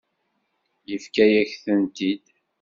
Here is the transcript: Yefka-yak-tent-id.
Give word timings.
Yefka-yak-tent-id. 0.89 2.25